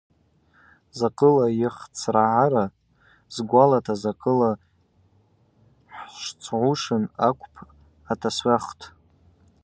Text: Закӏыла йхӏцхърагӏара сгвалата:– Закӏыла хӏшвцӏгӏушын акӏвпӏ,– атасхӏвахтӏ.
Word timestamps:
Закӏыла 0.97 1.45
йхӏцхърагӏара 1.63 2.63
сгвалата:– 3.35 3.93
Закӏыла 4.01 4.51
хӏшвцӏгӏушын 5.99 7.03
акӏвпӏ,– 7.27 7.69
атасхӏвахтӏ. 8.11 8.83